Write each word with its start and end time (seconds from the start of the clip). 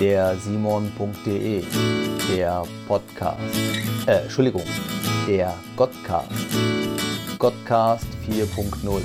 der 0.00 0.36
Simon.de, 0.38 1.62
der 2.28 2.64
Podcast, 2.88 3.38
äh, 4.06 4.22
Entschuldigung, 4.22 4.64
der 5.28 5.54
Godcast, 5.76 6.30
Godcast 7.38 8.06
4.0, 8.28 9.02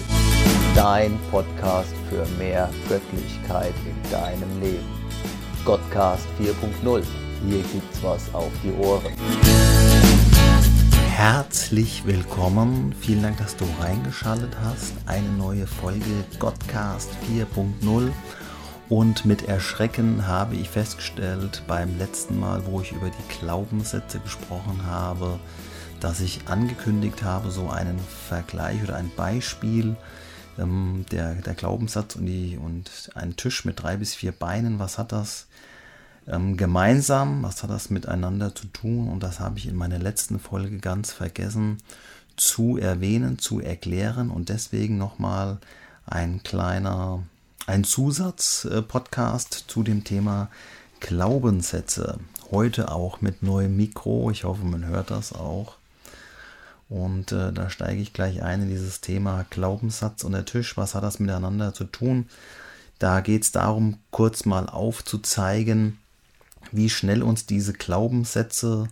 dein 0.75 1.19
Podcast 1.29 1.93
für 2.09 2.25
mehr 2.37 2.69
Göttlichkeit 2.87 3.73
in 3.85 4.11
deinem 4.11 4.61
Leben. 4.61 4.85
Godcast 5.63 6.27
4.0, 6.39 7.03
hier 7.45 7.63
gibt's 7.71 8.01
was 8.01 8.33
auf 8.33 8.51
die 8.63 8.73
Ohren. 8.83 9.13
Herzlich 11.07 12.03
willkommen, 12.05 12.95
vielen 12.99 13.21
Dank, 13.21 13.37
dass 13.37 13.55
du 13.55 13.65
reingeschaltet 13.79 14.55
hast. 14.63 14.93
Eine 15.05 15.29
neue 15.37 15.67
Folge 15.67 16.23
Godcast 16.39 17.09
4.0 17.31 18.11
und 18.89 19.23
mit 19.25 19.47
Erschrecken 19.47 20.25
habe 20.25 20.55
ich 20.55 20.69
festgestellt 20.69 21.63
beim 21.67 21.97
letzten 21.99 22.39
Mal, 22.39 22.65
wo 22.65 22.81
ich 22.81 22.91
über 22.91 23.09
die 23.09 23.39
Glaubenssätze 23.39 24.19
gesprochen 24.19 24.85
habe, 24.85 25.39
dass 25.99 26.21
ich 26.21 26.47
angekündigt 26.47 27.21
habe, 27.23 27.51
so 27.51 27.69
einen 27.69 27.99
Vergleich 27.99 28.81
oder 28.81 28.95
ein 28.95 29.11
Beispiel 29.15 29.95
ähm, 30.57 31.05
der, 31.11 31.35
der 31.35 31.53
Glaubenssatz 31.53 32.15
und, 32.15 32.25
die, 32.25 32.57
und 32.57 33.11
ein 33.13 33.35
Tisch 33.35 33.63
mit 33.63 33.81
drei 33.81 33.97
bis 33.97 34.15
vier 34.15 34.31
Beinen, 34.31 34.79
was 34.79 34.97
hat 34.97 35.11
das 35.11 35.45
ähm, 36.27 36.57
gemeinsam, 36.57 37.43
was 37.43 37.61
hat 37.61 37.69
das 37.69 37.91
miteinander 37.91 38.55
zu 38.55 38.65
tun? 38.67 39.07
Und 39.07 39.21
das 39.21 39.39
habe 39.39 39.59
ich 39.59 39.67
in 39.67 39.75
meiner 39.75 39.99
letzten 39.99 40.39
Folge 40.39 40.79
ganz 40.79 41.11
vergessen 41.11 41.77
zu 42.37 42.77
erwähnen, 42.77 43.37
zu 43.37 43.59
erklären 43.59 44.31
und 44.31 44.49
deswegen 44.49 44.97
nochmal 44.97 45.59
ein 46.07 46.41
kleiner 46.41 47.23
ein 47.69 47.83
Zusatz-Podcast 47.83 49.65
zu 49.67 49.83
dem 49.83 50.03
Thema 50.03 50.49
Glaubenssätze. 51.01 52.17
Heute 52.49 52.91
auch 52.91 53.21
mit 53.21 53.43
neuem 53.43 53.77
Mikro. 53.77 54.31
Ich 54.31 54.43
hoffe, 54.43 54.65
man 54.65 54.87
hört 54.87 55.11
das 55.11 55.33
auch. 55.33 55.75
Und 56.89 57.31
äh, 57.31 57.53
da 57.53 57.69
steige 57.69 58.01
ich 58.01 58.11
gleich 58.11 58.41
ein 58.41 58.63
in 58.63 58.69
dieses 58.69 59.01
Thema 59.01 59.45
Glaubenssatz 59.51 60.23
und 60.23 60.31
der 60.31 60.45
Tisch. 60.45 60.77
Was 60.77 60.95
hat 60.95 61.03
das 61.03 61.19
miteinander 61.19 61.71
zu 61.75 61.83
tun? 61.83 62.27
Da 62.97 63.21
geht 63.21 63.43
es 63.43 63.51
darum, 63.51 63.99
kurz 64.09 64.45
mal 64.45 64.67
aufzuzeigen, 64.67 65.99
wie 66.71 66.89
schnell 66.89 67.21
uns 67.21 67.45
diese 67.45 67.73
Glaubenssätze 67.73 68.87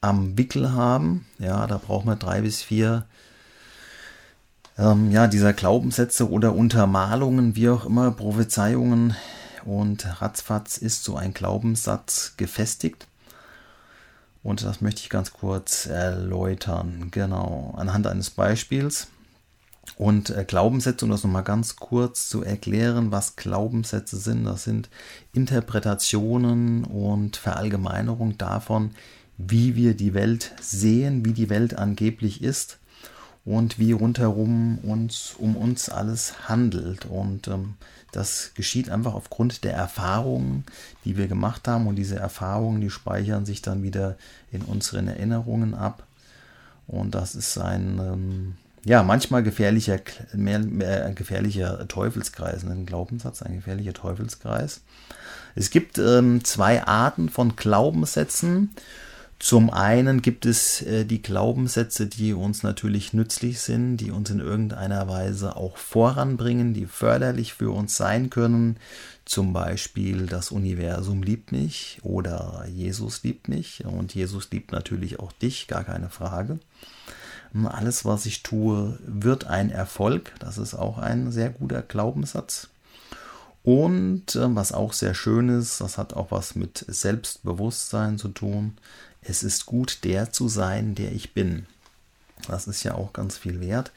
am 0.00 0.36
Wickel 0.36 0.72
haben. 0.72 1.26
Ja, 1.38 1.68
da 1.68 1.78
braucht 1.78 2.06
man 2.06 2.18
drei 2.18 2.40
bis 2.40 2.60
vier 2.60 3.06
ähm, 4.80 5.10
ja, 5.10 5.26
dieser 5.26 5.52
Glaubenssätze 5.52 6.30
oder 6.30 6.54
Untermalungen, 6.54 7.54
wie 7.54 7.68
auch 7.68 7.84
immer, 7.84 8.10
Prophezeiungen. 8.12 9.14
Und 9.64 10.22
ratzfatz 10.22 10.78
ist 10.78 11.04
so 11.04 11.16
ein 11.16 11.34
Glaubenssatz 11.34 12.34
gefestigt. 12.38 13.06
Und 14.42 14.64
das 14.64 14.80
möchte 14.80 15.02
ich 15.02 15.10
ganz 15.10 15.34
kurz 15.34 15.84
erläutern. 15.84 17.08
Genau, 17.10 17.74
anhand 17.76 18.06
eines 18.06 18.30
Beispiels. 18.30 19.08
Und 19.96 20.30
äh, 20.30 20.44
Glaubenssätze, 20.44 21.04
um 21.04 21.10
das 21.10 21.24
nochmal 21.24 21.44
ganz 21.44 21.76
kurz 21.76 22.30
zu 22.30 22.42
erklären, 22.42 23.12
was 23.12 23.36
Glaubenssätze 23.36 24.16
sind, 24.16 24.44
das 24.46 24.64
sind 24.64 24.88
Interpretationen 25.34 26.84
und 26.84 27.36
Verallgemeinerung 27.36 28.38
davon, 28.38 28.92
wie 29.36 29.74
wir 29.74 29.94
die 29.94 30.14
Welt 30.14 30.52
sehen, 30.60 31.24
wie 31.26 31.32
die 31.34 31.50
Welt 31.50 31.74
angeblich 31.76 32.42
ist 32.42 32.79
und 33.44 33.78
wie 33.78 33.92
rundherum 33.92 34.78
uns 34.78 35.34
um 35.38 35.56
uns 35.56 35.88
alles 35.88 36.48
handelt. 36.48 37.06
Und 37.06 37.48
ähm, 37.48 37.74
das 38.12 38.52
geschieht 38.54 38.90
einfach 38.90 39.14
aufgrund 39.14 39.64
der 39.64 39.74
Erfahrungen, 39.74 40.64
die 41.04 41.16
wir 41.16 41.28
gemacht 41.28 41.66
haben. 41.68 41.86
Und 41.86 41.96
diese 41.96 42.16
Erfahrungen, 42.16 42.80
die 42.80 42.90
speichern 42.90 43.46
sich 43.46 43.62
dann 43.62 43.82
wieder 43.82 44.16
in 44.50 44.62
unseren 44.62 45.08
Erinnerungen 45.08 45.74
ab. 45.74 46.04
Und 46.86 47.14
das 47.14 47.34
ist 47.34 47.56
ein 47.56 47.98
ähm, 47.98 48.54
ja 48.84 49.02
manchmal 49.02 49.42
gefährlicher, 49.42 50.00
mehr, 50.32 50.58
mehr 50.58 51.06
ein 51.06 51.14
gefährlicher 51.14 51.86
Teufelskreis, 51.88 52.64
ein 52.64 52.86
Glaubenssatz, 52.86 53.42
ein 53.42 53.56
gefährlicher 53.56 53.92
Teufelskreis. 53.92 54.80
Es 55.54 55.70
gibt 55.70 55.98
ähm, 55.98 56.44
zwei 56.44 56.84
Arten 56.84 57.28
von 57.28 57.56
Glaubenssätzen. 57.56 58.70
Zum 59.40 59.70
einen 59.70 60.20
gibt 60.20 60.44
es 60.44 60.82
äh, 60.82 61.06
die 61.06 61.22
Glaubenssätze, 61.22 62.06
die 62.06 62.34
uns 62.34 62.62
natürlich 62.62 63.14
nützlich 63.14 63.60
sind, 63.60 63.96
die 63.96 64.10
uns 64.10 64.28
in 64.28 64.38
irgendeiner 64.38 65.08
Weise 65.08 65.56
auch 65.56 65.78
voranbringen, 65.78 66.74
die 66.74 66.84
förderlich 66.84 67.54
für 67.54 67.70
uns 67.70 67.96
sein 67.96 68.28
können. 68.28 68.76
Zum 69.24 69.54
Beispiel 69.54 70.26
das 70.26 70.50
Universum 70.50 71.22
liebt 71.22 71.52
mich 71.52 72.00
oder 72.02 72.66
Jesus 72.70 73.22
liebt 73.22 73.48
mich 73.48 73.82
und 73.86 74.14
Jesus 74.14 74.50
liebt 74.50 74.72
natürlich 74.72 75.18
auch 75.20 75.32
dich, 75.32 75.68
gar 75.68 75.84
keine 75.84 76.10
Frage. 76.10 76.58
Alles, 77.64 78.04
was 78.04 78.26
ich 78.26 78.42
tue, 78.42 78.98
wird 79.06 79.46
ein 79.46 79.70
Erfolg. 79.70 80.34
Das 80.38 80.58
ist 80.58 80.74
auch 80.74 80.98
ein 80.98 81.32
sehr 81.32 81.48
guter 81.48 81.80
Glaubenssatz. 81.80 82.68
Und 83.62 84.34
äh, 84.36 84.54
was 84.54 84.72
auch 84.72 84.92
sehr 84.92 85.14
schön 85.14 85.48
ist, 85.48 85.80
das 85.80 85.98
hat 85.98 86.14
auch 86.14 86.30
was 86.30 86.54
mit 86.54 86.84
Selbstbewusstsein 86.88 88.18
zu 88.18 88.28
tun 88.28 88.74
es 89.22 89.42
ist 89.42 89.66
gut, 89.66 90.04
der 90.04 90.32
zu 90.32 90.48
sein, 90.48 90.94
der 90.94 91.12
ich 91.12 91.34
bin. 91.34 91.66
Das 92.48 92.66
ist 92.66 92.82
ja 92.84 92.94
auch 92.94 93.12
ganz 93.12 93.36
viel 93.36 93.60
wert. 93.60 93.92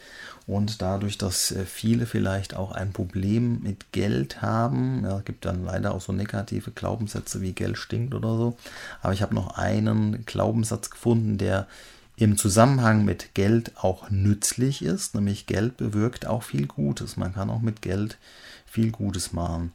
Und 0.46 0.82
dadurch, 0.82 1.18
dass 1.18 1.52
äh, 1.52 1.64
viele 1.66 2.06
vielleicht 2.06 2.56
auch 2.56 2.74
ein 2.74 2.92
Problem 2.92 3.62
mit 3.62 3.94
Geld 3.94 4.42
haben, 4.42 5.04
ja, 5.06 5.22
gibt 5.22 5.46
dann 5.46 5.64
leider 5.64 5.94
auch 5.94 6.02
so 6.02 6.12
negative 6.12 6.72
Glaubenssätze 6.72 7.40
wie 7.40 7.54
Geld 7.54 7.78
stinkt 7.78 8.14
oder 8.14 8.36
so. 8.36 8.58
Aber 9.02 9.14
ich 9.14 9.22
habe 9.22 9.34
noch 9.34 9.58
einen 9.58 10.26
Glaubenssatz 10.26 10.90
gefunden, 10.90 11.38
der 11.38 11.68
im 12.16 12.38
Zusammenhang 12.38 13.06
mit 13.06 13.34
Geld 13.34 13.74
auch 13.78 14.10
nützlich 14.10 14.84
ist, 14.84 15.16
nämlich 15.16 15.46
Geld 15.48 15.78
bewirkt 15.78 16.28
auch 16.28 16.44
viel 16.44 16.68
Gutes. 16.68 17.18
Man 17.18 17.34
kann 17.34 17.50
auch 17.50 17.62
mit 17.62 17.82
Geld 17.82 18.18
viel 18.66 18.92
Gutes 18.92 19.34
machen. 19.34 19.74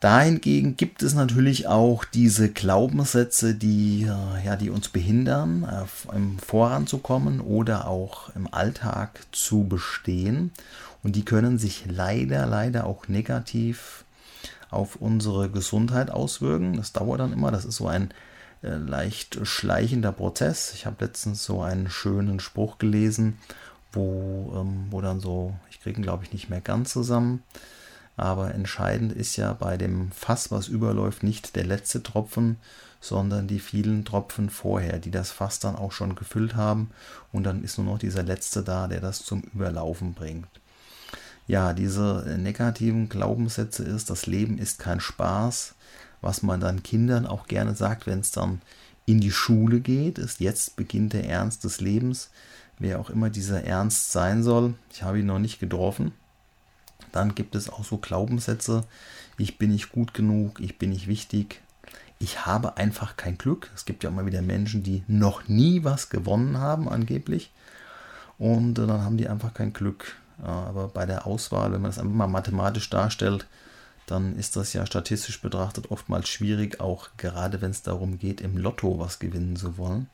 Dahingegen 0.00 0.76
gibt 0.76 1.02
es 1.02 1.14
natürlich 1.14 1.66
auch 1.66 2.04
diese 2.04 2.50
Glaubenssätze, 2.50 3.54
die, 3.54 4.02
äh, 4.02 4.44
ja, 4.44 4.56
die 4.56 4.68
uns 4.68 4.90
behindern, 4.90 5.64
äh, 5.64 6.14
im 6.14 6.38
voranzukommen 6.38 7.40
oder 7.40 7.88
auch 7.88 8.28
im 8.34 8.52
Alltag 8.52 9.20
zu 9.32 9.64
bestehen. 9.64 10.50
Und 11.02 11.16
die 11.16 11.24
können 11.24 11.58
sich 11.58 11.84
leider, 11.88 12.44
leider 12.44 12.86
auch 12.86 13.08
negativ 13.08 14.04
auf 14.70 14.96
unsere 14.96 15.48
Gesundheit 15.48 16.10
auswirken. 16.10 16.76
Das 16.76 16.92
dauert 16.92 17.20
dann 17.20 17.32
immer. 17.32 17.50
Das 17.50 17.64
ist 17.64 17.76
so 17.76 17.86
ein 17.86 18.10
äh, 18.64 18.76
leicht 18.76 19.38
schleichender 19.46 20.12
Prozess. 20.12 20.72
Ich 20.74 20.86
habe 20.86 21.04
letztens 21.04 21.44
so 21.44 21.62
einen 21.62 21.90
schönen 21.90 22.40
Spruch 22.40 22.78
gelesen, 22.78 23.38
wo, 23.92 24.52
ähm, 24.56 24.86
wo 24.90 25.00
dann 25.00 25.20
so, 25.20 25.54
ich 25.70 25.80
kriege 25.80 26.00
ihn 26.00 26.02
glaube 26.02 26.24
ich 26.24 26.32
nicht 26.32 26.50
mehr 26.50 26.60
ganz 26.60 26.92
zusammen, 26.92 27.42
aber 28.16 28.54
entscheidend 28.54 29.12
ist 29.12 29.36
ja 29.36 29.52
bei 29.52 29.76
dem 29.76 30.10
Fass, 30.12 30.50
was 30.50 30.68
überläuft, 30.68 31.22
nicht 31.22 31.56
der 31.56 31.64
letzte 31.64 32.02
Tropfen, 32.02 32.56
sondern 33.00 33.46
die 33.46 33.58
vielen 33.58 34.04
Tropfen 34.04 34.48
vorher, 34.48 34.98
die 34.98 35.10
das 35.10 35.30
Fass 35.30 35.58
dann 35.58 35.76
auch 35.76 35.92
schon 35.92 36.14
gefüllt 36.14 36.56
haben. 36.56 36.90
Und 37.32 37.44
dann 37.44 37.62
ist 37.62 37.76
nur 37.76 37.86
noch 37.86 37.98
dieser 37.98 38.22
letzte 38.22 38.62
da, 38.62 38.86
der 38.86 39.00
das 39.00 39.24
zum 39.24 39.42
Überlaufen 39.42 40.14
bringt. 40.14 40.48
Ja, 41.46 41.74
diese 41.74 42.24
negativen 42.38 43.10
Glaubenssätze 43.10 43.84
ist, 43.84 44.08
das 44.08 44.24
Leben 44.24 44.56
ist 44.56 44.78
kein 44.78 45.00
Spaß, 45.00 45.74
was 46.24 46.42
man 46.42 46.58
dann 46.58 46.82
Kindern 46.82 47.26
auch 47.26 47.46
gerne 47.46 47.74
sagt, 47.74 48.06
wenn 48.06 48.20
es 48.20 48.30
dann 48.30 48.62
in 49.04 49.20
die 49.20 49.30
Schule 49.30 49.80
geht, 49.80 50.18
ist 50.18 50.40
jetzt 50.40 50.74
beginnt 50.76 51.12
der 51.12 51.28
Ernst 51.28 51.64
des 51.64 51.82
Lebens, 51.82 52.30
wer 52.78 52.98
auch 52.98 53.10
immer 53.10 53.28
dieser 53.28 53.64
Ernst 53.64 54.10
sein 54.10 54.42
soll. 54.42 54.72
Ich 54.90 55.02
habe 55.02 55.20
ihn 55.20 55.26
noch 55.26 55.38
nicht 55.38 55.60
getroffen, 55.60 56.12
dann 57.12 57.34
gibt 57.34 57.54
es 57.54 57.68
auch 57.68 57.84
so 57.84 57.98
Glaubenssätze, 57.98 58.84
ich 59.36 59.58
bin 59.58 59.70
nicht 59.70 59.92
gut 59.92 60.14
genug, 60.14 60.60
ich 60.60 60.78
bin 60.78 60.90
nicht 60.90 61.08
wichtig, 61.08 61.60
ich 62.18 62.46
habe 62.46 62.78
einfach 62.78 63.18
kein 63.18 63.36
Glück. 63.36 63.70
Es 63.74 63.84
gibt 63.84 64.02
ja 64.02 64.08
immer 64.08 64.24
wieder 64.24 64.40
Menschen, 64.40 64.82
die 64.82 65.02
noch 65.08 65.46
nie 65.46 65.84
was 65.84 66.08
gewonnen 66.08 66.56
haben, 66.56 66.88
angeblich. 66.88 67.50
Und 68.38 68.78
äh, 68.78 68.86
dann 68.86 69.02
haben 69.02 69.18
die 69.18 69.28
einfach 69.28 69.52
kein 69.52 69.74
Glück. 69.74 70.16
Aber 70.42 70.88
bei 70.88 71.04
der 71.04 71.26
Auswahl, 71.26 71.72
wenn 71.72 71.82
man 71.82 71.90
das 71.90 71.98
einfach 71.98 72.14
mal 72.14 72.26
mathematisch 72.26 72.88
darstellt, 72.88 73.46
dann 74.06 74.36
ist 74.38 74.56
das 74.56 74.72
ja 74.72 74.86
statistisch 74.86 75.40
betrachtet 75.40 75.90
oftmals 75.90 76.28
schwierig, 76.28 76.80
auch 76.80 77.08
gerade 77.16 77.60
wenn 77.60 77.70
es 77.70 77.82
darum 77.82 78.18
geht, 78.18 78.40
im 78.40 78.56
Lotto 78.56 78.98
was 78.98 79.18
gewinnen 79.18 79.56
zu 79.56 79.78
wollen. 79.78 80.08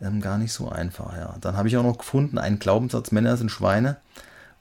Ähm, 0.00 0.20
gar 0.20 0.38
nicht 0.38 0.52
so 0.52 0.68
einfach, 0.68 1.16
ja. 1.16 1.36
Dann 1.40 1.56
habe 1.56 1.68
ich 1.68 1.76
auch 1.76 1.82
noch 1.82 1.98
gefunden, 1.98 2.38
einen 2.38 2.58
Glaubenssatz, 2.58 3.12
Männer 3.12 3.36
sind 3.36 3.50
Schweine. 3.50 3.96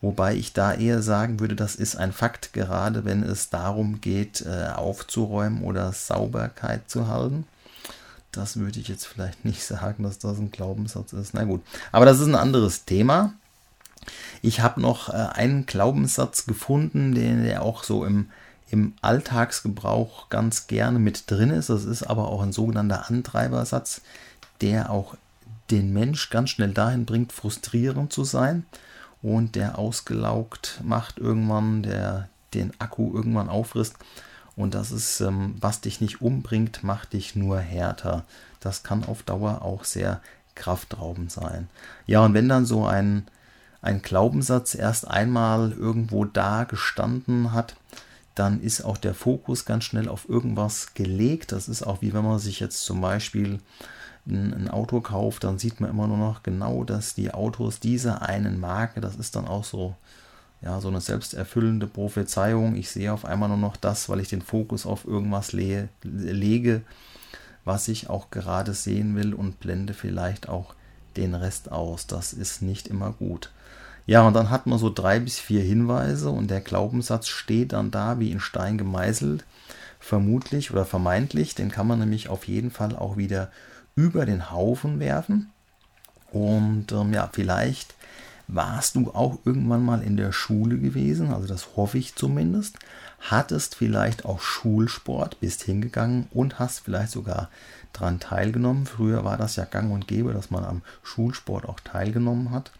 Wobei 0.01 0.35
ich 0.35 0.51
da 0.51 0.73
eher 0.73 1.01
sagen 1.01 1.39
würde, 1.39 1.55
das 1.55 1.75
ist 1.75 1.95
ein 1.95 2.11
Fakt, 2.11 2.51
gerade 2.51 3.05
wenn 3.05 3.23
es 3.23 3.49
darum 3.49 4.01
geht, 4.01 4.41
äh, 4.41 4.67
aufzuräumen 4.75 5.63
oder 5.63 5.93
Sauberkeit 5.93 6.89
zu 6.89 7.07
halten. 7.07 7.47
Das 8.33 8.57
würde 8.57 8.81
ich 8.81 8.89
jetzt 8.89 9.05
vielleicht 9.07 9.45
nicht 9.45 9.63
sagen, 9.63 10.03
dass 10.03 10.19
das 10.19 10.39
ein 10.39 10.51
Glaubenssatz 10.51 11.13
ist. 11.13 11.33
Na 11.33 11.45
gut, 11.45 11.61
aber 11.93 12.05
das 12.05 12.19
ist 12.19 12.27
ein 12.27 12.35
anderes 12.35 12.83
Thema. 12.83 13.33
Ich 14.41 14.61
habe 14.61 14.81
noch 14.81 15.09
äh, 15.09 15.13
einen 15.13 15.65
Glaubenssatz 15.65 16.45
gefunden, 16.45 17.13
den 17.13 17.43
der 17.43 17.61
auch 17.63 17.83
so 17.83 18.05
im, 18.05 18.29
im 18.69 18.93
Alltagsgebrauch 19.01 20.29
ganz 20.29 20.67
gerne 20.67 20.99
mit 20.99 21.29
drin 21.29 21.49
ist. 21.49 21.69
Das 21.69 21.85
ist 21.85 22.03
aber 22.03 22.27
auch 22.27 22.41
ein 22.41 22.53
sogenannter 22.53 23.09
Antreibersatz, 23.09 24.01
der 24.61 24.89
auch 24.89 25.15
den 25.71 25.93
Mensch 25.93 26.29
ganz 26.29 26.51
schnell 26.51 26.73
dahin 26.73 27.05
bringt, 27.05 27.31
frustrierend 27.31 28.11
zu 28.13 28.23
sein 28.23 28.65
und 29.21 29.55
der 29.55 29.79
ausgelaugt 29.79 30.81
macht 30.83 31.17
irgendwann, 31.17 31.83
der 31.83 32.29
den 32.53 32.71
Akku 32.79 33.13
irgendwann 33.15 33.49
auffrisst. 33.49 33.95
Und 34.55 34.75
das 34.75 34.91
ist, 34.91 35.19
ähm, 35.21 35.55
was 35.59 35.81
dich 35.81 36.01
nicht 36.01 36.21
umbringt, 36.21 36.83
macht 36.83 37.13
dich 37.13 37.35
nur 37.35 37.59
härter. 37.59 38.23
Das 38.59 38.83
kann 38.83 39.03
auf 39.03 39.23
Dauer 39.23 39.63
auch 39.63 39.83
sehr 39.83 40.21
kraftraubend 40.55 41.31
sein. 41.31 41.69
Ja, 42.05 42.23
und 42.23 42.33
wenn 42.35 42.49
dann 42.49 42.65
so 42.65 42.85
ein, 42.85 43.25
ein 43.83 44.01
Glaubenssatz 44.01 44.75
erst 44.75 45.07
einmal 45.07 45.73
irgendwo 45.73 46.25
da 46.25 46.63
gestanden 46.63 47.51
hat, 47.51 47.75
dann 48.33 48.61
ist 48.61 48.81
auch 48.81 48.97
der 48.97 49.13
Fokus 49.13 49.65
ganz 49.65 49.83
schnell 49.83 50.07
auf 50.07 50.27
irgendwas 50.27 50.95
gelegt. 50.95 51.51
Das 51.51 51.67
ist 51.67 51.83
auch 51.83 52.01
wie 52.01 52.13
wenn 52.13 52.23
man 52.23 52.39
sich 52.39 52.59
jetzt 52.59 52.85
zum 52.85 53.01
Beispiel 53.01 53.59
ein, 54.25 54.69
Auto 54.69 55.01
kauft, 55.01 55.43
dann 55.43 55.59
sieht 55.59 55.81
man 55.81 55.89
immer 55.89 56.07
nur 56.07 56.17
noch 56.17 56.43
genau, 56.43 56.85
dass 56.85 57.13
die 57.13 57.33
Autos 57.33 57.81
dieser 57.81 58.21
einen 58.21 58.59
Marke, 58.59 59.01
das 59.01 59.17
ist 59.17 59.35
dann 59.35 59.47
auch 59.47 59.65
so, 59.65 59.95
ja, 60.61 60.79
so 60.79 60.87
eine 60.87 61.01
selbsterfüllende 61.01 61.87
Prophezeiung. 61.87 62.75
Ich 62.75 62.89
sehe 62.89 63.11
auf 63.11 63.25
einmal 63.25 63.49
nur 63.49 63.57
noch 63.57 63.75
das, 63.75 64.07
weil 64.07 64.21
ich 64.21 64.29
den 64.29 64.41
Fokus 64.41 64.85
auf 64.85 65.05
irgendwas 65.05 65.51
le 65.51 65.89
lege, 66.03 66.83
was 67.65 67.89
ich 67.89 68.09
auch 68.09 68.31
gerade 68.31 68.73
sehen 68.73 69.15
will 69.17 69.33
und 69.33 69.59
blende 69.59 69.93
vielleicht 69.93 70.47
auch 70.47 70.73
den 71.17 71.35
Rest 71.35 71.71
aus. 71.71 72.07
Das 72.07 72.33
ist 72.33 72.61
nicht 72.61 72.87
immer 72.87 73.11
gut. 73.11 73.51
Ja, 74.05 74.27
und 74.27 74.33
dann 74.33 74.49
hat 74.49 74.67
man 74.67 74.79
so 74.79 74.89
drei 74.89 75.19
bis 75.19 75.39
vier 75.39 75.61
Hinweise 75.61 76.29
und 76.29 76.49
der 76.49 76.61
Glaubenssatz 76.61 77.27
steht 77.27 77.73
dann 77.73 77.91
da 77.91 78.19
wie 78.19 78.31
in 78.31 78.41
Stein 78.41 78.77
gemeißelt, 78.77 79.45
vermutlich 79.99 80.71
oder 80.71 80.85
vermeintlich. 80.85 81.55
Den 81.55 81.71
kann 81.71 81.87
man 81.87 81.99
nämlich 81.99 82.27
auf 82.27 82.47
jeden 82.47 82.71
Fall 82.71 82.95
auch 82.95 83.15
wieder 83.15 83.49
über 83.95 84.25
den 84.25 84.51
Haufen 84.51 84.99
werfen. 84.99 85.51
Und 86.31 86.91
ähm, 86.91 87.13
ja, 87.13 87.29
vielleicht 87.31 87.93
warst 88.47 88.95
du 88.95 89.11
auch 89.11 89.39
irgendwann 89.45 89.83
mal 89.83 90.01
in 90.01 90.17
der 90.17 90.31
Schule 90.31 90.77
gewesen, 90.77 91.33
also 91.33 91.47
das 91.47 91.75
hoffe 91.75 91.97
ich 91.97 92.15
zumindest. 92.15 92.77
Hattest 93.19 93.75
vielleicht 93.75 94.25
auch 94.25 94.41
Schulsport, 94.41 95.39
bist 95.39 95.63
hingegangen 95.63 96.27
und 96.31 96.59
hast 96.59 96.79
vielleicht 96.79 97.11
sogar 97.11 97.49
daran 97.93 98.19
teilgenommen. 98.19 98.85
Früher 98.85 99.23
war 99.23 99.37
das 99.37 99.55
ja 99.55 99.65
gang 99.65 99.91
und 99.91 100.07
gäbe, 100.07 100.33
dass 100.33 100.51
man 100.51 100.65
am 100.65 100.81
Schulsport 101.03 101.65
auch 101.67 101.79
teilgenommen 101.79 102.51
hat. 102.51 102.71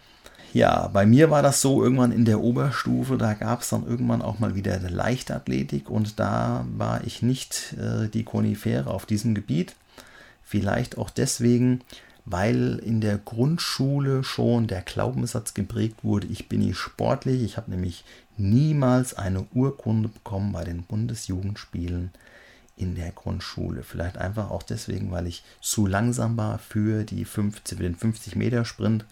Ja, 0.53 0.87
bei 0.89 1.07
mir 1.07 1.31
war 1.31 1.41
das 1.41 1.61
so 1.61 1.83
irgendwann 1.83 2.11
in 2.11 2.25
der 2.25 2.41
Oberstufe, 2.41 3.17
da 3.17 3.33
gab 3.33 3.61
es 3.61 3.69
dann 3.69 3.87
irgendwann 3.87 4.21
auch 4.21 4.37
mal 4.37 4.53
wieder 4.53 4.79
Leichtathletik 4.79 5.89
und 5.89 6.19
da 6.19 6.63
war 6.77 7.03
ich 7.05 7.23
nicht 7.23 7.75
äh, 7.79 8.07
die 8.07 8.23
Konifere 8.23 8.91
auf 8.91 9.07
diesem 9.07 9.33
Gebiet. 9.33 9.75
Vielleicht 10.43 10.99
auch 10.99 11.09
deswegen, 11.09 11.81
weil 12.25 12.79
in 12.83 13.01
der 13.01 13.17
Grundschule 13.17 14.23
schon 14.23 14.67
der 14.67 14.81
Glaubenssatz 14.81 15.53
geprägt 15.53 16.03
wurde, 16.03 16.27
ich 16.27 16.47
bin 16.47 16.61
nicht 16.61 16.77
sportlich. 16.77 17.43
Ich 17.43 17.57
habe 17.57 17.71
nämlich 17.71 18.05
niemals 18.37 19.13
eine 19.13 19.45
Urkunde 19.53 20.09
bekommen 20.09 20.53
bei 20.53 20.63
den 20.63 20.83
Bundesjugendspielen 20.83 22.11
in 22.77 22.95
der 22.95 23.11
Grundschule. 23.11 23.83
Vielleicht 23.83 24.17
einfach 24.17 24.49
auch 24.49 24.63
deswegen, 24.63 25.11
weil 25.11 25.27
ich 25.27 25.43
zu 25.61 25.85
langsam 25.85 26.37
war 26.37 26.59
für, 26.59 27.03
die 27.03 27.25
50, 27.25 27.77
für 27.77 27.83
den 27.83 27.97
50-Meter-Sprint. 27.97 29.05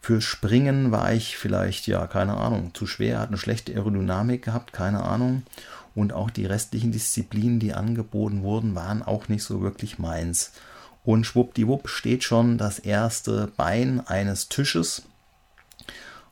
Für 0.00 0.20
Springen 0.20 0.92
war 0.92 1.12
ich 1.12 1.36
vielleicht, 1.36 1.86
ja, 1.86 2.06
keine 2.06 2.36
Ahnung, 2.36 2.72
zu 2.74 2.86
schwer, 2.86 3.18
hat 3.18 3.28
eine 3.28 3.38
schlechte 3.38 3.72
Aerodynamik 3.72 4.44
gehabt, 4.44 4.72
keine 4.72 5.02
Ahnung. 5.02 5.42
Und 5.94 6.12
auch 6.12 6.30
die 6.30 6.46
restlichen 6.46 6.92
Disziplinen, 6.92 7.58
die 7.58 7.74
angeboten 7.74 8.42
wurden, 8.42 8.76
waren 8.76 9.02
auch 9.02 9.28
nicht 9.28 9.42
so 9.42 9.60
wirklich 9.60 9.98
meins. 9.98 10.52
Und 11.08 11.24
schwuppdiwupp 11.24 11.88
steht 11.88 12.22
schon 12.22 12.58
das 12.58 12.78
erste 12.78 13.50
Bein 13.56 14.06
eines 14.06 14.50
Tisches. 14.50 15.04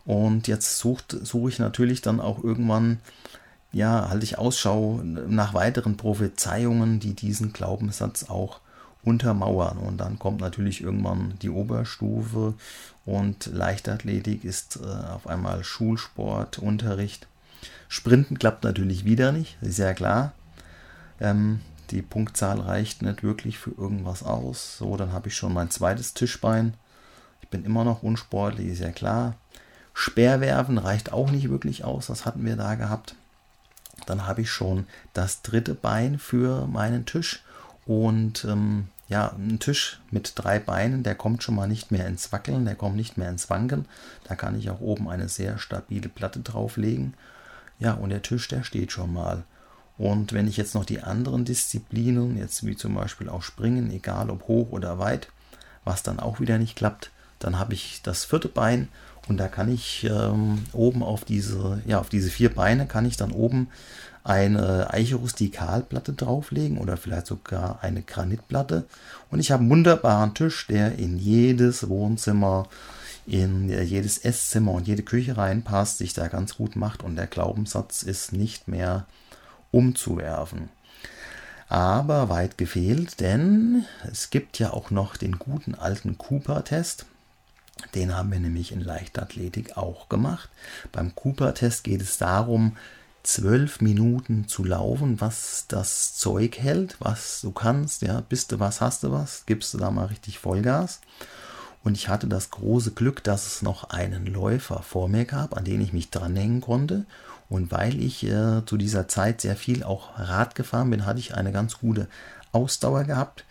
Und 0.04 0.48
jetzt 0.48 0.76
suche 0.76 1.48
ich 1.48 1.58
natürlich 1.58 2.02
dann 2.02 2.20
auch 2.20 2.44
irgendwann, 2.44 3.00
ja, 3.72 4.10
halte 4.10 4.24
ich 4.24 4.36
Ausschau 4.36 5.00
nach 5.02 5.54
weiteren 5.54 5.96
Prophezeiungen, 5.96 7.00
die 7.00 7.14
diesen 7.14 7.54
Glaubenssatz 7.54 8.28
auch 8.28 8.60
untermauern. 9.02 9.78
Und 9.78 9.96
dann 9.96 10.18
kommt 10.18 10.42
natürlich 10.42 10.82
irgendwann 10.82 11.38
die 11.40 11.48
Oberstufe 11.48 12.52
und 13.06 13.46
Leichtathletik 13.46 14.44
ist 14.44 14.78
äh, 14.82 15.10
auf 15.10 15.26
einmal 15.26 15.64
Schulsport, 15.64 16.58
Unterricht. 16.58 17.26
Sprinten 17.88 18.38
klappt 18.38 18.62
natürlich 18.62 19.06
wieder 19.06 19.32
nicht, 19.32 19.56
ist 19.62 19.78
ja 19.78 19.94
klar. 19.94 20.34
Ähm, 21.18 21.60
die 21.90 22.02
Punktzahl 22.02 22.60
reicht 22.60 23.02
nicht 23.02 23.22
wirklich 23.22 23.58
für 23.58 23.70
irgendwas 23.70 24.22
aus. 24.22 24.78
So, 24.78 24.96
dann 24.96 25.12
habe 25.12 25.28
ich 25.28 25.36
schon 25.36 25.52
mein 25.52 25.70
zweites 25.70 26.14
Tischbein. 26.14 26.74
Ich 27.40 27.48
bin 27.48 27.64
immer 27.64 27.84
noch 27.84 28.02
unsportlich, 28.02 28.68
ist 28.68 28.80
ja 28.80 28.90
klar. 28.90 29.36
Speerwerfen 29.94 30.78
reicht 30.78 31.12
auch 31.12 31.30
nicht 31.30 31.48
wirklich 31.48 31.84
aus, 31.84 32.08
das 32.08 32.26
hatten 32.26 32.44
wir 32.44 32.56
da 32.56 32.74
gehabt. 32.74 33.14
Dann 34.04 34.26
habe 34.26 34.42
ich 34.42 34.50
schon 34.50 34.86
das 35.14 35.42
dritte 35.42 35.74
Bein 35.74 36.18
für 36.18 36.66
meinen 36.66 37.06
Tisch 37.06 37.42
und 37.86 38.44
ähm, 38.44 38.88
ja, 39.08 39.32
ein 39.38 39.60
Tisch 39.60 40.00
mit 40.10 40.32
drei 40.34 40.58
Beinen, 40.58 41.02
der 41.02 41.14
kommt 41.14 41.42
schon 41.42 41.54
mal 41.54 41.68
nicht 41.68 41.92
mehr 41.92 42.06
ins 42.06 42.32
Wackeln, 42.32 42.64
der 42.64 42.74
kommt 42.74 42.96
nicht 42.96 43.16
mehr 43.16 43.30
ins 43.30 43.48
Wanken. 43.48 43.86
Da 44.24 44.34
kann 44.34 44.58
ich 44.58 44.68
auch 44.68 44.80
oben 44.80 45.08
eine 45.08 45.28
sehr 45.28 45.58
stabile 45.58 46.08
Platte 46.08 46.40
drauflegen. 46.40 47.14
Ja, 47.78 47.92
und 47.92 48.10
der 48.10 48.22
Tisch, 48.22 48.48
der 48.48 48.64
steht 48.64 48.90
schon 48.90 49.12
mal. 49.12 49.44
Und 49.98 50.32
wenn 50.32 50.48
ich 50.48 50.56
jetzt 50.56 50.74
noch 50.74 50.84
die 50.84 51.02
anderen 51.02 51.44
Disziplinen, 51.44 52.36
jetzt 52.36 52.66
wie 52.66 52.76
zum 52.76 52.94
Beispiel 52.94 53.28
auch 53.28 53.42
Springen, 53.42 53.90
egal 53.90 54.30
ob 54.30 54.46
hoch 54.48 54.70
oder 54.72 54.98
weit, 54.98 55.28
was 55.84 56.02
dann 56.02 56.20
auch 56.20 56.40
wieder 56.40 56.58
nicht 56.58 56.76
klappt, 56.76 57.10
dann 57.38 57.58
habe 57.58 57.74
ich 57.74 58.00
das 58.02 58.24
vierte 58.24 58.48
Bein 58.48 58.88
und 59.28 59.38
da 59.38 59.48
kann 59.48 59.72
ich 59.72 60.04
ähm, 60.04 60.64
oben 60.72 61.02
auf 61.02 61.24
diese, 61.24 61.82
ja, 61.86 61.98
auf 61.98 62.08
diese 62.08 62.30
vier 62.30 62.54
Beine 62.54 62.86
kann 62.86 63.06
ich 63.06 63.16
dann 63.16 63.32
oben 63.32 63.68
eine 64.22 64.92
Eiche-Rustikalplatte 64.92 66.12
drauflegen 66.12 66.78
oder 66.78 66.96
vielleicht 66.96 67.26
sogar 67.26 67.82
eine 67.82 68.02
Granitplatte. 68.02 68.84
Und 69.30 69.38
ich 69.38 69.52
habe 69.52 69.60
einen 69.60 69.70
wunderbaren 69.70 70.34
Tisch, 70.34 70.66
der 70.66 70.98
in 70.98 71.18
jedes 71.18 71.88
Wohnzimmer, 71.88 72.68
in 73.26 73.68
jedes 73.68 74.18
Esszimmer 74.18 74.72
und 74.72 74.88
jede 74.88 75.02
Küche 75.02 75.36
reinpasst, 75.36 75.98
sich 75.98 76.12
da 76.12 76.26
ganz 76.28 76.56
gut 76.56 76.74
macht 76.74 77.02
und 77.02 77.16
der 77.16 77.28
Glaubenssatz 77.28 78.02
ist 78.02 78.32
nicht 78.32 78.66
mehr 78.68 79.06
umzuwerfen. 79.76 80.70
Aber 81.68 82.28
weit 82.30 82.56
gefehlt, 82.56 83.20
denn 83.20 83.84
es 84.10 84.30
gibt 84.30 84.58
ja 84.58 84.72
auch 84.72 84.90
noch 84.90 85.16
den 85.16 85.38
guten 85.38 85.74
alten 85.74 86.16
Cooper-Test. 86.16 87.04
Den 87.94 88.16
haben 88.16 88.32
wir 88.32 88.40
nämlich 88.40 88.72
in 88.72 88.80
Leichtathletik 88.80 89.76
auch 89.76 90.08
gemacht. 90.08 90.48
Beim 90.92 91.14
Cooper-Test 91.14 91.84
geht 91.84 92.00
es 92.00 92.16
darum, 92.16 92.76
zwölf 93.22 93.80
Minuten 93.82 94.48
zu 94.48 94.64
laufen, 94.64 95.20
was 95.20 95.66
das 95.68 96.16
Zeug 96.16 96.58
hält, 96.58 96.96
was 97.00 97.40
du 97.42 97.50
kannst, 97.50 98.02
ja, 98.02 98.22
bist 98.22 98.52
du 98.52 98.60
was, 98.60 98.80
hast 98.80 99.02
du 99.02 99.10
was, 99.10 99.44
gibst 99.44 99.74
du 99.74 99.78
da 99.78 99.90
mal 99.90 100.06
richtig 100.06 100.38
Vollgas. 100.38 101.00
Und 101.82 101.96
ich 101.96 102.08
hatte 102.08 102.28
das 102.28 102.50
große 102.50 102.92
Glück, 102.92 103.22
dass 103.24 103.46
es 103.46 103.62
noch 103.62 103.90
einen 103.90 104.26
Läufer 104.26 104.82
vor 104.82 105.08
mir 105.08 105.24
gab, 105.24 105.56
an 105.56 105.64
den 105.64 105.80
ich 105.80 105.92
mich 105.92 106.10
dranhängen 106.10 106.60
konnte. 106.60 107.04
Und 107.48 107.70
weil 107.70 108.00
ich 108.00 108.24
äh, 108.24 108.64
zu 108.66 108.76
dieser 108.76 109.08
Zeit 109.08 109.40
sehr 109.40 109.56
viel 109.56 109.84
auch 109.84 110.18
Rad 110.18 110.54
gefahren 110.54 110.90
bin, 110.90 111.06
hatte 111.06 111.20
ich 111.20 111.34
eine 111.34 111.52
ganz 111.52 111.78
gute 111.78 112.08
Ausdauer 112.52 113.04
gehabt. 113.04 113.44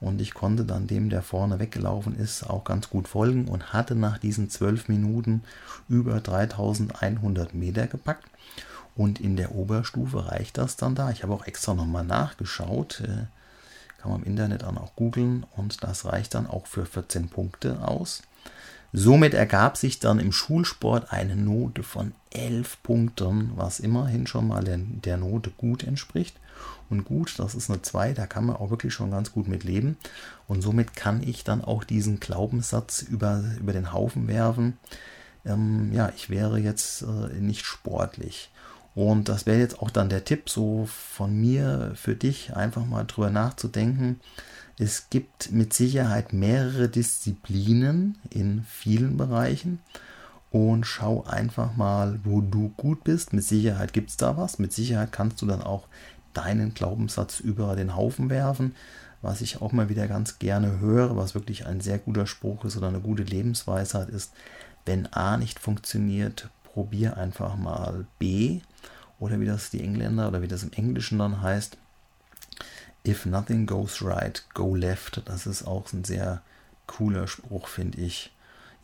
Und 0.00 0.20
ich 0.20 0.34
konnte 0.34 0.64
dann 0.64 0.88
dem, 0.88 1.10
der 1.10 1.22
vorne 1.22 1.60
weggelaufen 1.60 2.18
ist, 2.18 2.48
auch 2.48 2.64
ganz 2.64 2.90
gut 2.90 3.06
folgen 3.06 3.46
und 3.46 3.72
hatte 3.72 3.94
nach 3.94 4.18
diesen 4.18 4.50
zwölf 4.50 4.88
Minuten 4.88 5.44
über 5.88 6.20
3100 6.20 7.54
Meter 7.54 7.86
gepackt. 7.86 8.24
Und 8.96 9.20
in 9.20 9.36
der 9.36 9.54
Oberstufe 9.54 10.26
reicht 10.26 10.58
das 10.58 10.76
dann 10.76 10.94
da. 10.94 11.10
Ich 11.10 11.22
habe 11.22 11.32
auch 11.32 11.46
extra 11.46 11.74
nochmal 11.74 12.04
nachgeschaut. 12.04 13.00
Äh, 13.00 13.26
kann 13.98 14.10
man 14.10 14.22
im 14.22 14.26
Internet 14.26 14.62
dann 14.62 14.76
auch 14.76 14.96
googeln. 14.96 15.46
Und 15.56 15.84
das 15.84 16.04
reicht 16.04 16.34
dann 16.34 16.48
auch 16.48 16.66
für 16.66 16.84
14 16.84 17.28
Punkte 17.28 17.86
aus. 17.86 18.22
Somit 18.92 19.32
ergab 19.32 19.78
sich 19.78 20.00
dann 20.00 20.18
im 20.18 20.32
Schulsport 20.32 21.12
eine 21.12 21.34
Note 21.34 21.82
von 21.82 22.12
11 22.30 22.82
Punkten, 22.82 23.52
was 23.56 23.80
immerhin 23.80 24.26
schon 24.26 24.48
mal 24.48 24.62
der, 24.64 25.16
Note 25.16 25.50
gut 25.56 25.82
entspricht. 25.82 26.36
Und 26.90 27.06
gut, 27.06 27.38
das 27.38 27.54
ist 27.54 27.70
eine 27.70 27.80
2, 27.80 28.12
da 28.12 28.26
kann 28.26 28.44
man 28.44 28.56
auch 28.56 28.68
wirklich 28.68 28.92
schon 28.92 29.10
ganz 29.10 29.32
gut 29.32 29.48
mit 29.48 29.64
leben. 29.64 29.96
Und 30.46 30.60
somit 30.60 30.94
kann 30.94 31.22
ich 31.22 31.42
dann 31.42 31.64
auch 31.64 31.84
diesen 31.84 32.20
Glaubenssatz 32.20 33.00
über, 33.00 33.42
über 33.58 33.72
den 33.72 33.94
Haufen 33.94 34.28
werfen. 34.28 34.76
Ähm, 35.46 35.90
ja, 35.94 36.12
ich 36.14 36.28
wäre 36.28 36.58
jetzt 36.58 37.00
äh, 37.00 37.40
nicht 37.40 37.64
sportlich. 37.64 38.50
Und 38.94 39.30
das 39.30 39.46
wäre 39.46 39.58
jetzt 39.58 39.80
auch 39.80 39.90
dann 39.90 40.10
der 40.10 40.26
Tipp 40.26 40.50
so 40.50 40.86
von 40.86 41.34
mir 41.34 41.92
für 41.94 42.14
dich, 42.14 42.54
einfach 42.54 42.84
mal 42.84 43.04
drüber 43.04 43.30
nachzudenken. 43.30 44.20
Es 44.78 45.10
gibt 45.10 45.52
mit 45.52 45.72
Sicherheit 45.74 46.32
mehrere 46.32 46.88
Disziplinen 46.88 48.18
in 48.30 48.64
vielen 48.64 49.16
Bereichen. 49.16 49.80
und 50.50 50.84
schau 50.84 51.24
einfach 51.24 51.76
mal, 51.76 52.20
wo 52.24 52.42
du 52.42 52.70
gut 52.76 53.04
bist. 53.04 53.32
Mit 53.32 53.44
Sicherheit 53.44 53.92
gibt 53.94 54.10
es 54.10 54.16
da 54.18 54.36
was. 54.36 54.58
Mit 54.58 54.72
Sicherheit 54.72 55.10
kannst 55.12 55.40
du 55.40 55.46
dann 55.46 55.62
auch 55.62 55.86
deinen 56.34 56.74
Glaubenssatz 56.74 57.40
über 57.40 57.74
den 57.76 57.96
Haufen 57.96 58.28
werfen. 58.30 58.74
Was 59.22 59.40
ich 59.40 59.62
auch 59.62 59.72
mal 59.72 59.88
wieder 59.88 60.08
ganz 60.08 60.38
gerne 60.38 60.78
höre, 60.80 61.16
was 61.16 61.34
wirklich 61.34 61.66
ein 61.66 61.80
sehr 61.80 61.98
guter 61.98 62.26
Spruch 62.26 62.64
ist 62.64 62.76
oder 62.76 62.88
eine 62.88 63.00
gute 63.00 63.22
Lebensweisheit 63.22 64.10
ist, 64.10 64.32
wenn 64.84 65.06
A 65.12 65.36
nicht 65.38 65.58
funktioniert, 65.58 66.50
probier 66.64 67.16
einfach 67.16 67.56
mal 67.56 68.06
B 68.18 68.60
oder 69.18 69.40
wie 69.40 69.46
das 69.46 69.70
die 69.70 69.82
Engländer 69.82 70.28
oder 70.28 70.42
wie 70.42 70.48
das 70.48 70.64
im 70.64 70.72
Englischen 70.72 71.18
dann 71.18 71.40
heißt. 71.40 71.78
If 73.06 73.26
nothing 73.26 73.66
goes 73.66 74.02
right, 74.02 74.44
go 74.54 74.74
left. 74.74 75.22
Das 75.26 75.46
ist 75.46 75.64
auch 75.64 75.92
ein 75.92 76.04
sehr 76.04 76.42
cooler 76.86 77.26
Spruch, 77.26 77.68
finde 77.68 78.00
ich. 78.00 78.32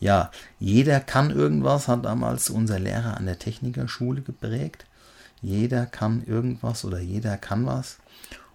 Ja, 0.01 0.31
jeder 0.59 1.01
kann 1.01 1.31
irgendwas, 1.31 1.89
hat 1.89 2.05
damals 2.05 2.51
unser 2.51 2.79
Lehrer 2.79 3.17
an 3.17 3.27
der 3.27 3.39
Technikerschule 3.39 4.23
geprägt. 4.23 4.87
Jeder 5.41 5.87
kann 5.87 6.25
irgendwas 6.25 6.85
oder 6.85 6.99
jeder 7.01 7.37
kann 7.37 7.67
was. 7.67 7.99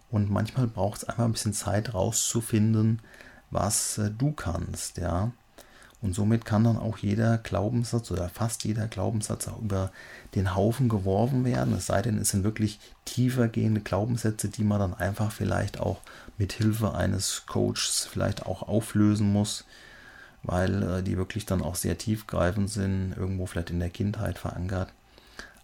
Und 0.10 0.30
manchmal 0.30 0.68
braucht 0.68 1.00
es 1.00 1.04
einfach 1.10 1.26
ein 1.26 1.32
bisschen 1.32 1.54
Zeit 1.54 1.94
rauszufinden, 1.94 3.02
was 3.52 3.98
äh, 3.98 4.12
du 4.12 4.32
kannst, 4.32 4.98
ja. 4.98 5.32
Und 6.04 6.14
somit 6.14 6.44
kann 6.44 6.66
dann 6.66 6.78
auch 6.78 6.98
jeder 6.98 7.38
Glaubenssatz 7.38 8.12
oder 8.12 8.28
fast 8.28 8.66
jeder 8.66 8.88
Glaubenssatz 8.88 9.48
auch 9.48 9.62
über 9.62 9.90
den 10.36 10.54
Haufen 10.54 10.90
geworfen 10.90 11.46
werden. 11.46 11.74
Es 11.74 11.86
sei 11.86 12.02
denn, 12.02 12.18
es 12.18 12.30
sind 12.30 12.44
wirklich 12.44 12.82
tiefer 13.06 13.48
gehende 13.48 13.80
Glaubenssätze, 13.80 14.50
die 14.50 14.66
man 14.66 14.82
dann 14.82 14.94
einfach 14.94 15.32
vielleicht 15.32 15.80
auch 15.80 16.02
mit 16.38 16.52
Hilfe 16.52 16.94
eines 16.94 17.46
Coaches 17.46 18.06
vielleicht 18.12 18.46
auch 18.46 18.64
auflösen 18.64 19.32
muss, 19.32 19.64
weil 20.44 20.84
äh, 20.84 21.04
die 21.04 21.16
wirklich 21.16 21.46
dann 21.46 21.62
auch 21.62 21.76
sehr 21.76 21.98
tiefgreifend 21.98 22.70
sind, 22.70 23.16
irgendwo 23.16 23.46
vielleicht 23.46 23.70
in 23.70 23.80
der 23.80 23.90
Kindheit 23.90 24.38
verankert. 24.38 24.92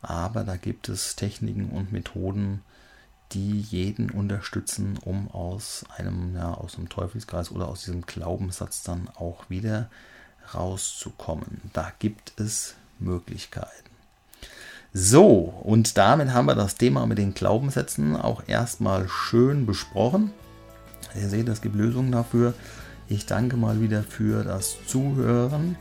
Aber 0.01 0.45
da 0.45 0.55
gibt 0.55 0.87
es 0.87 1.17
Techniken 1.17 1.69
und 1.69 1.91
Methoden, 1.91 2.61
die 3.33 3.59
jeden 3.59 4.09
unterstützen, 4.09 4.97
um 5.03 5.29
aus 5.29 5.83
einem, 5.97 6.33
ja, 6.33 6.53
aus 6.53 6.77
einem 6.77 6.87
Teufelskreis 6.87 7.51
oder 7.51 7.67
aus 7.67 7.83
diesem 7.83 8.05
Glaubenssatz 8.05 8.83
dann 8.83 9.09
auch 9.09 9.49
wieder 9.49 9.89
rauszukommen. 10.53 11.61
Da 11.73 11.91
gibt 11.99 12.39
es 12.39 12.75
Möglichkeiten. 12.99 13.89
So, 14.93 15.53
und 15.63 15.97
damit 15.97 16.33
haben 16.33 16.47
wir 16.47 16.55
das 16.55 16.75
Thema 16.75 17.05
mit 17.05 17.19
den 17.19 17.35
Glaubenssätzen 17.35 18.15
auch 18.15 18.43
erstmal 18.47 19.07
schön 19.07 19.65
besprochen. 19.65 20.31
Ihr 21.15 21.29
seht, 21.29 21.47
es 21.47 21.61
gibt 21.61 21.75
Lösungen 21.75 22.11
dafür. 22.11 22.53
Ich 23.07 23.25
danke 23.25 23.55
mal 23.55 23.81
wieder 23.81 24.03
für 24.03 24.43
das 24.43 24.77
Zuhören. 24.87 25.75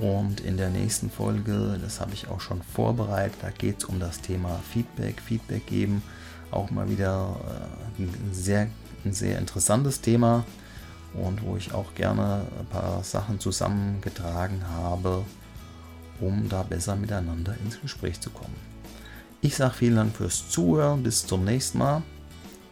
Und 0.00 0.40
in 0.40 0.56
der 0.56 0.70
nächsten 0.70 1.10
Folge, 1.10 1.78
das 1.80 2.00
habe 2.00 2.14
ich 2.14 2.28
auch 2.28 2.40
schon 2.40 2.62
vorbereitet, 2.62 3.36
da 3.42 3.50
geht 3.50 3.78
es 3.78 3.84
um 3.84 4.00
das 4.00 4.20
Thema 4.20 4.58
Feedback, 4.72 5.20
Feedback 5.20 5.66
geben. 5.66 6.02
Auch 6.50 6.70
mal 6.70 6.88
wieder 6.88 7.36
äh, 7.98 8.02
ein, 8.02 8.32
sehr, 8.32 8.68
ein 9.04 9.12
sehr 9.12 9.38
interessantes 9.38 10.00
Thema 10.00 10.44
und 11.14 11.42
wo 11.42 11.56
ich 11.56 11.72
auch 11.72 11.94
gerne 11.94 12.46
ein 12.58 12.66
paar 12.66 13.02
Sachen 13.02 13.40
zusammengetragen 13.40 14.62
habe, 14.68 15.24
um 16.20 16.48
da 16.48 16.62
besser 16.62 16.96
miteinander 16.96 17.56
ins 17.64 17.80
Gespräch 17.80 18.20
zu 18.20 18.30
kommen. 18.30 18.56
Ich 19.40 19.56
sage 19.56 19.74
vielen 19.74 19.96
Dank 19.96 20.16
fürs 20.16 20.48
Zuhören, 20.50 21.02
bis 21.02 21.26
zum 21.26 21.44
nächsten 21.44 21.78
Mal. 21.78 22.02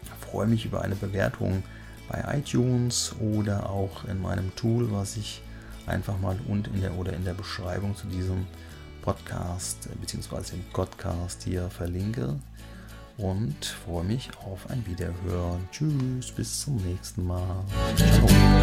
Ich 0.03 0.31
freue 0.31 0.47
mich 0.47 0.67
über 0.67 0.83
eine 0.83 0.95
Bewertung 0.95 1.63
bei 2.09 2.39
iTunes 2.39 3.15
oder 3.21 3.71
auch 3.71 4.05
in 4.05 4.21
meinem 4.21 4.55
Tool, 4.55 4.93
was 4.93 5.17
ich 5.17 5.43
einfach 5.87 6.19
mal 6.19 6.39
und 6.47 6.69
in 6.69 6.83
der 6.83 6.95
oder 6.97 7.15
in 7.15 7.25
der 7.25 7.35
Beschreibung 7.35 7.97
zu 7.97 8.07
diesem 8.07 8.47
Podcast 9.03 9.89
bzw. 10.01 10.53
dem 10.53 10.65
Podcast 10.73 11.43
hier 11.45 11.71
verlinke 11.71 12.39
und 13.19 13.65
freue 13.65 14.05
mich 14.05 14.31
auf 14.47 14.71
ein 14.71 14.85
Wiederhören. 14.87 15.69
Tschüss, 15.71 16.31
bis 16.33 16.61
zum 16.61 16.77
nächsten 16.77 17.27
Mal. 17.27 17.65
Ciao. 17.97 18.58